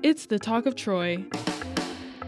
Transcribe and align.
It's 0.00 0.26
the 0.26 0.38
Talk 0.38 0.64
of 0.66 0.76
Troy. 0.76 1.24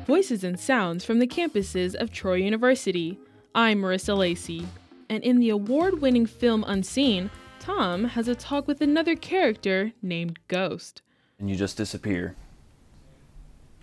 Voices 0.05 0.43
and 0.43 0.59
sounds 0.59 1.05
from 1.05 1.21
the 1.21 1.27
campuses 1.29 1.95
of 1.95 2.11
Troy 2.11 2.35
University. 2.35 3.17
I'm 3.55 3.81
Marissa 3.81 4.19
Lacey. 4.19 4.67
And 5.09 5.23
in 5.23 5.39
the 5.39 5.51
award 5.51 6.01
winning 6.01 6.27
film 6.27 6.65
Unseen, 6.67 7.31
Tom 7.61 8.05
has 8.07 8.27
a 8.27 8.35
talk 8.35 8.67
with 8.67 8.81
another 8.81 9.15
character 9.15 9.93
named 10.03 10.41
Ghost. 10.49 11.03
And 11.39 11.49
you 11.49 11.55
just 11.55 11.77
disappear. 11.77 12.35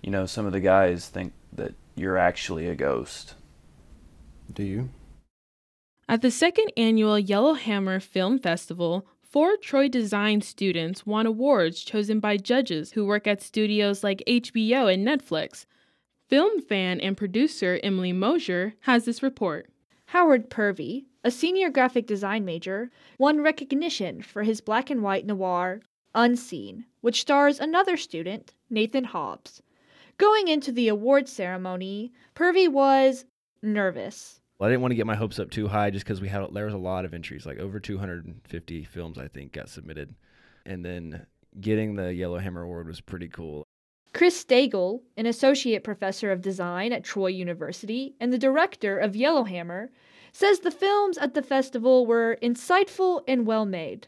You 0.01 0.11
know, 0.11 0.25
some 0.25 0.45
of 0.45 0.51
the 0.51 0.59
guys 0.59 1.07
think 1.07 1.31
that 1.53 1.73
you're 1.95 2.17
actually 2.17 2.67
a 2.67 2.75
ghost. 2.75 3.35
Do 4.53 4.63
you? 4.63 4.89
At 6.09 6.21
the 6.21 6.31
second 6.31 6.73
annual 6.75 7.17
Yellowhammer 7.17 8.01
Film 8.01 8.37
Festival, 8.37 9.07
four 9.29 9.57
Troy 9.57 9.89
Design 9.89 10.39
students 10.39 11.05
won 11.05 11.25
awards 11.25 11.83
chosen 11.83 12.21
by 12.21 12.37
judges 12.37 12.93
who 12.93 13.05
work 13.05 13.27
at 13.27 13.41
studios 13.41 14.01
like 14.01 14.23
HBO 14.25 14.93
and 14.93 15.05
Netflix. 15.05 15.65
Film 16.29 16.61
fan 16.61 17.01
and 17.01 17.17
producer 17.17 17.79
Emily 17.83 18.13
Mosier 18.13 18.73
has 18.81 19.03
this 19.03 19.21
report. 19.21 19.69
Howard 20.07 20.49
Purvey, 20.49 21.07
a 21.25 21.31
senior 21.31 21.69
graphic 21.69 22.07
design 22.07 22.45
major, 22.45 22.89
won 23.17 23.41
recognition 23.41 24.21
for 24.21 24.43
his 24.43 24.61
black 24.61 24.89
and 24.89 25.03
white 25.03 25.25
noir 25.25 25.81
Unseen, 26.15 26.85
which 27.01 27.21
stars 27.21 27.59
another 27.59 27.97
student, 27.97 28.53
Nathan 28.69 29.03
Hobbs. 29.03 29.61
Going 30.17 30.47
into 30.47 30.71
the 30.71 30.87
award 30.87 31.27
ceremony, 31.27 32.13
Purvey 32.33 32.69
was 32.69 33.25
nervous. 33.61 34.39
Well, 34.59 34.67
I 34.67 34.71
didn't 34.71 34.81
want 34.81 34.91
to 34.91 34.95
get 34.95 35.05
my 35.05 35.15
hopes 35.15 35.37
up 35.37 35.51
too 35.51 35.67
high 35.67 35.91
just 35.91 36.03
because 36.03 36.19
we 36.19 36.29
had 36.29 36.43
there 36.51 36.65
was 36.65 36.73
a 36.73 36.79
lot 36.79 37.05
of 37.05 37.13
entries, 37.13 37.45
like 37.45 37.59
over 37.59 37.79
250 37.79 38.83
films 38.85 39.17
I 39.19 39.27
think 39.27 39.51
got 39.51 39.69
submitted, 39.69 40.15
and 40.65 40.83
then 40.83 41.27
getting 41.61 41.95
the 41.95 42.13
Yellowhammer 42.13 42.63
Award 42.63 42.87
was 42.87 42.99
pretty 42.99 43.27
cool. 43.27 43.63
Chris 44.13 44.43
Stagel, 44.43 45.01
an 45.15 45.27
associate 45.27 45.83
professor 45.83 46.31
of 46.31 46.41
design 46.41 46.91
at 46.91 47.03
Troy 47.03 47.27
University 47.27 48.15
and 48.19 48.33
the 48.33 48.37
director 48.39 48.97
of 48.97 49.15
Yellowhammer, 49.15 49.91
says 50.31 50.59
the 50.59 50.71
films 50.71 51.19
at 51.19 51.35
the 51.35 51.43
festival 51.43 52.07
were 52.07 52.37
insightful 52.41 53.21
and 53.27 53.45
well 53.45 53.65
made. 53.65 54.07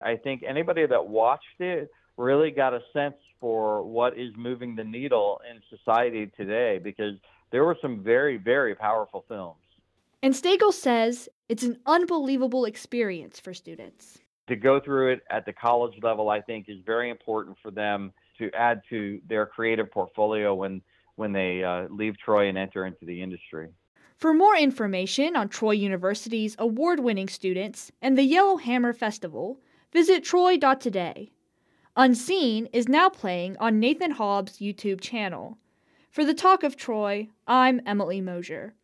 I 0.00 0.14
think 0.14 0.44
anybody 0.48 0.86
that 0.86 1.08
watched 1.08 1.60
it 1.60 1.90
really 2.16 2.52
got 2.52 2.72
a 2.72 2.80
sense 2.92 3.16
for 3.40 3.82
what 3.82 4.16
is 4.16 4.30
moving 4.36 4.76
the 4.76 4.84
needle 4.84 5.40
in 5.50 5.60
society 5.76 6.30
today 6.36 6.78
because 6.78 7.14
there 7.50 7.64
were 7.64 7.76
some 7.82 8.04
very, 8.04 8.36
very 8.36 8.76
powerful 8.76 9.24
films. 9.28 9.58
And 10.22 10.34
Stagel 10.34 10.72
says 10.72 11.28
it's 11.48 11.62
an 11.62 11.78
unbelievable 11.86 12.64
experience 12.64 13.38
for 13.38 13.54
students. 13.54 14.18
To 14.48 14.56
go 14.56 14.80
through 14.80 15.12
it 15.12 15.20
at 15.30 15.46
the 15.46 15.52
college 15.52 15.94
level, 16.02 16.28
I 16.28 16.40
think, 16.40 16.68
is 16.68 16.78
very 16.84 17.10
important 17.10 17.56
for 17.62 17.70
them 17.70 18.12
to 18.38 18.50
add 18.52 18.80
to 18.88 19.20
their 19.28 19.46
creative 19.46 19.90
portfolio 19.90 20.54
when, 20.54 20.82
when 21.16 21.32
they 21.32 21.62
uh, 21.62 21.86
leave 21.90 22.18
Troy 22.18 22.48
and 22.48 22.58
enter 22.58 22.86
into 22.86 23.04
the 23.04 23.22
industry. 23.22 23.68
For 24.16 24.34
more 24.34 24.56
information 24.56 25.36
on 25.36 25.48
Troy 25.48 25.72
University's 25.72 26.56
award 26.58 26.98
winning 26.98 27.28
students 27.28 27.92
and 28.02 28.18
the 28.18 28.24
Yellowhammer 28.24 28.92
Festival, 28.92 29.60
visit 29.92 30.24
troy.today. 30.24 31.30
Unseen 31.94 32.66
is 32.72 32.88
now 32.88 33.08
playing 33.08 33.56
on 33.58 33.78
Nathan 33.78 34.12
Hobbs' 34.12 34.58
YouTube 34.58 35.00
channel. 35.00 35.58
For 36.10 36.24
the 36.24 36.34
Talk 36.34 36.64
of 36.64 36.76
Troy, 36.76 37.28
I'm 37.46 37.80
Emily 37.86 38.20
Mosier. 38.20 38.74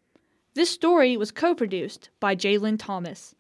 This 0.55 0.71
story 0.71 1.17
was 1.17 1.33
co 1.33 1.53
produced 1.53 2.11
by 2.21 2.37
Jalen 2.37 2.79
Thomas. 2.79 3.35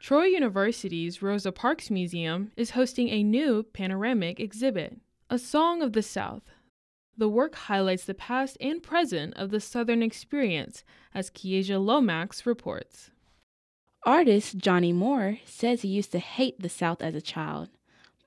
Troy 0.00 0.26
University's 0.26 1.20
Rosa 1.20 1.50
Parks 1.50 1.90
Museum 1.90 2.52
is 2.56 2.70
hosting 2.70 3.08
a 3.08 3.24
new 3.24 3.64
panoramic 3.64 4.38
exhibit, 4.38 4.98
A 5.28 5.38
Song 5.38 5.82
of 5.82 5.92
the 5.92 6.02
South. 6.02 6.44
The 7.16 7.28
work 7.28 7.56
highlights 7.56 8.04
the 8.04 8.14
past 8.14 8.56
and 8.60 8.80
present 8.80 9.34
of 9.34 9.50
the 9.50 9.60
Southern 9.60 10.00
experience, 10.00 10.84
as 11.12 11.28
Kiesia 11.28 11.84
Lomax 11.84 12.46
reports. 12.46 13.10
Artist 14.06 14.58
Johnny 14.58 14.92
Moore 14.92 15.38
says 15.44 15.82
he 15.82 15.88
used 15.88 16.12
to 16.12 16.20
hate 16.20 16.60
the 16.60 16.68
South 16.68 17.02
as 17.02 17.16
a 17.16 17.20
child. 17.20 17.68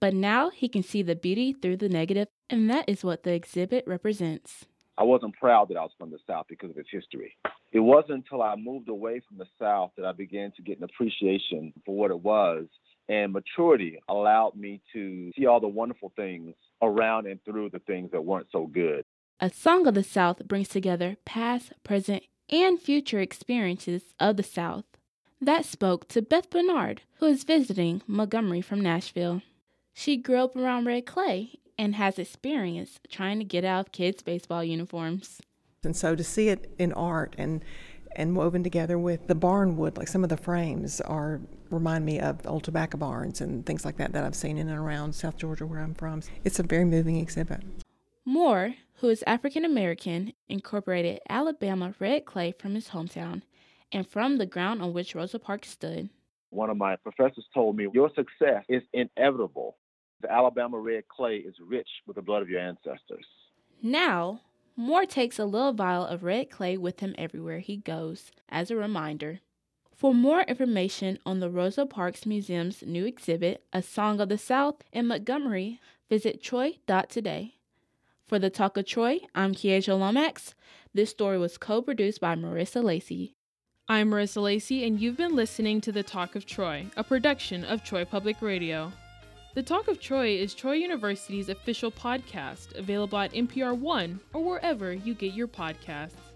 But 0.04 0.14
now 0.14 0.50
he 0.50 0.68
can 0.68 0.84
see 0.84 1.02
the 1.02 1.16
beauty 1.16 1.54
through 1.54 1.78
the 1.78 1.88
negative, 1.88 2.28
and 2.50 2.70
that 2.70 2.90
is 2.90 3.06
what 3.06 3.24
the 3.24 3.32
exhibit 3.32 3.86
represents. 3.88 4.66
I 4.98 5.04
wasn't 5.04 5.34
proud 5.38 5.70
that 5.70 5.78
I 5.78 5.82
was 5.84 5.94
from 5.98 6.12
the 6.12 6.18
South 6.28 6.48
because 6.50 6.72
of 6.72 6.78
its 6.78 6.90
history. 6.92 7.38
It 7.72 7.80
wasn't 7.80 8.26
until 8.26 8.42
I 8.42 8.58
moved 8.58 8.90
away 8.90 9.22
from 9.26 9.38
the 9.38 9.46
South 9.58 9.92
that 9.96 10.06
I 10.06 10.12
began 10.12 10.52
to 10.58 10.62
get 10.62 10.78
an 10.78 10.84
appreciation 10.84 11.72
for 11.86 11.96
what 11.96 12.12
it 12.12 12.20
was. 12.20 12.66
And 13.08 13.32
maturity 13.32 13.98
allowed 14.10 14.58
me 14.58 14.82
to 14.92 15.32
see 15.38 15.46
all 15.46 15.62
the 15.62 15.70
wonderful 15.70 16.12
things 16.18 16.54
around 16.82 17.26
and 17.26 17.40
through 17.46 17.70
the 17.70 17.80
things 17.80 18.12
that 18.12 18.26
weren't 18.26 18.48
so 18.52 18.68
good. 18.68 19.06
A 19.40 19.50
Song 19.50 19.88
of 19.88 19.94
the 19.94 20.04
South 20.04 20.46
brings 20.50 20.68
together 20.68 21.16
past, 21.24 21.72
present, 21.86 22.24
and 22.50 22.78
future 22.78 23.22
experiences 23.22 24.02
of 24.20 24.36
the 24.36 24.44
South. 24.44 24.84
That 25.40 25.64
spoke 25.64 26.10
to 26.10 26.22
Beth 26.22 26.50
Bernard, 26.50 27.04
who 27.20 27.28
is 27.28 27.46
visiting 27.46 28.02
Montgomery 28.06 28.60
from 28.60 28.82
Nashville. 28.82 29.42
She 29.94 30.18
grew 30.18 30.44
up 30.44 30.56
around 30.56 30.86
red 30.86 31.06
clay 31.06 31.60
and 31.78 31.96
has 31.96 32.20
experience 32.20 33.00
trying 33.10 33.40
to 33.40 33.46
get 33.46 33.64
out 33.64 33.88
of 33.88 33.92
kids' 33.92 34.24
baseball 34.24 34.64
uniforms. 34.64 35.42
And 35.84 35.96
so 35.96 36.16
to 36.16 36.24
see 36.24 36.50
it 36.50 36.74
in 36.78 36.92
art 36.94 37.36
and 37.38 37.64
and 38.16 38.36
woven 38.36 38.64
together 38.64 39.00
with 39.00 39.26
the 39.28 39.34
barn 39.34 39.76
wood, 39.76 39.98
like 39.98 40.08
some 40.08 40.24
of 40.24 40.30
the 40.30 40.38
frames 40.38 41.02
are 41.02 41.42
remind 41.72 42.06
me 42.06 42.20
of 42.20 42.46
old 42.46 42.64
tobacco 42.64 42.98
barns 42.98 43.42
and 43.42 43.66
things 43.66 43.86
like 43.86 43.98
that 43.98 44.14
that 44.14 44.24
I've 44.24 44.36
seen 44.36 44.58
in 44.58 44.70
and 44.70 44.78
around 44.78 45.14
South 45.14 45.38
Georgia 45.38 45.66
where 45.66 45.80
I'm 45.80 45.96
from. 45.96 46.22
It's 46.44 46.60
a 46.60 46.64
very 46.64 46.86
moving 46.86 47.18
exhibit. 47.18 47.64
Moore, 48.26 48.76
who 48.96 49.10
is 49.10 49.24
African 49.26 49.66
American, 49.66 50.34
incorporated 50.48 51.22
Alabama 51.28 51.94
red 52.00 52.26
clay 52.26 52.52
from 52.52 52.76
his 52.76 52.90
hometown 52.90 53.42
and 53.92 54.08
from 54.08 54.38
the 54.38 54.46
ground 54.46 54.82
on 54.82 54.94
which 54.94 55.16
Rosa 55.16 55.40
Parks 55.40 55.70
stood. 55.70 56.10
One 56.50 56.70
of 56.70 56.78
my 56.78 56.96
professors 56.98 57.46
told 57.54 57.78
me, 57.78 57.88
Your 57.94 58.12
success 58.14 58.64
is 58.70 58.84
inevitable 58.94 59.78
the 60.24 60.32
Alabama 60.32 60.80
red 60.80 61.08
clay 61.08 61.36
is 61.36 61.54
rich 61.64 61.88
with 62.08 62.16
the 62.16 62.22
blood 62.22 62.42
of 62.42 62.50
your 62.50 62.62
ancestors. 62.62 63.26
Now, 63.82 64.42
Moore 64.76 65.06
takes 65.06 65.38
a 65.38 65.46
little 65.46 65.74
vial 65.74 66.06
of 66.06 66.24
red 66.24 66.50
clay 66.50 66.78
with 66.78 67.02
him 67.02 67.14
everywhere 67.18 67.60
he 67.60 67.78
goes 67.78 68.32
as 68.50 68.72
a 68.72 68.76
reminder. 68.76 69.42
For 69.96 70.14
more 70.14 70.42
information 70.42 71.20
on 71.26 71.40
the 71.40 71.50
Rosa 71.50 71.86
Parks 71.86 72.26
Museum's 72.26 72.82
new 72.82 73.06
exhibit, 73.06 73.64
A 73.72 73.84
Song 73.84 74.20
of 74.20 74.30
the 74.30 74.38
South 74.38 74.78
in 74.92 75.08
Montgomery, 75.08 75.80
visit 76.10 76.42
troy.today. 76.42 77.56
For 78.26 78.40
the 78.40 78.50
Talk 78.50 78.78
of 78.78 78.86
Troy, 78.86 79.20
I'm 79.36 79.54
Kiesia 79.54 79.98
Lomax. 80.00 80.56
This 80.94 81.12
story 81.12 81.38
was 81.38 81.58
co 81.58 81.82
produced 81.82 82.20
by 82.20 82.36
Marissa 82.36 82.84
Lacey. 82.84 83.36
I'm 83.88 84.10
Marissa 84.10 84.42
Lacey, 84.42 84.88
and 84.88 85.00
you've 85.00 85.18
been 85.18 85.36
listening 85.36 85.82
to 85.82 85.92
The 85.92 86.04
Talk 86.04 86.36
of 86.36 86.46
Troy, 86.46 86.88
a 86.96 87.04
production 87.04 87.64
of 87.66 87.84
Troy 87.84 88.06
Public 88.06 88.42
Radio. 88.42 88.94
The 89.56 89.62
Talk 89.62 89.88
of 89.88 90.00
Troy 90.00 90.30
is 90.30 90.56
Troy 90.56 90.74
University's 90.74 91.48
official 91.48 91.92
podcast, 91.92 92.76
available 92.76 93.20
at 93.20 93.34
NPR 93.34 93.78
One 93.78 94.20
or 94.34 94.44
wherever 94.44 94.92
you 94.92 95.14
get 95.14 95.36
your 95.36 95.48
podcasts. 95.48 96.33